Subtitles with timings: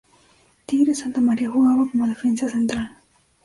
[0.65, 2.97] Tigre Santamaría jugaba como defensa central.